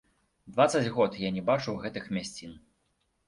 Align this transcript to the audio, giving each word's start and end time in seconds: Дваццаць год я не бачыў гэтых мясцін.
Дваццаць 0.53 0.89
год 0.95 1.17
я 1.25 1.29
не 1.35 1.43
бачыў 1.51 1.77
гэтых 1.83 2.09
мясцін. 2.17 2.57